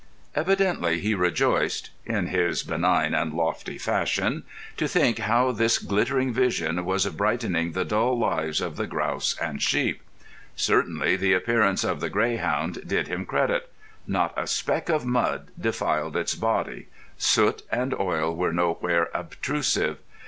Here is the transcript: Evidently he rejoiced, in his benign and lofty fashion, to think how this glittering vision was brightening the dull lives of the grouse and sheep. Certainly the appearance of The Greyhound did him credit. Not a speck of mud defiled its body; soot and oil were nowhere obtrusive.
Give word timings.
Evidently 0.33 0.99
he 0.99 1.13
rejoiced, 1.13 1.91
in 2.07 2.25
his 2.25 2.63
benign 2.63 3.13
and 3.13 3.35
lofty 3.35 3.77
fashion, 3.77 4.41
to 4.75 4.87
think 4.87 5.19
how 5.19 5.51
this 5.51 5.77
glittering 5.77 6.33
vision 6.33 6.83
was 6.85 7.05
brightening 7.09 7.73
the 7.73 7.85
dull 7.85 8.17
lives 8.17 8.61
of 8.61 8.77
the 8.77 8.87
grouse 8.87 9.35
and 9.39 9.61
sheep. 9.61 10.01
Certainly 10.55 11.17
the 11.17 11.33
appearance 11.33 11.83
of 11.83 11.99
The 11.99 12.09
Greyhound 12.09 12.81
did 12.87 13.09
him 13.09 13.27
credit. 13.27 13.71
Not 14.07 14.33
a 14.35 14.47
speck 14.47 14.89
of 14.89 15.05
mud 15.05 15.49
defiled 15.59 16.17
its 16.17 16.33
body; 16.33 16.87
soot 17.19 17.61
and 17.71 17.93
oil 17.93 18.35
were 18.35 18.51
nowhere 18.51 19.07
obtrusive. 19.13 19.99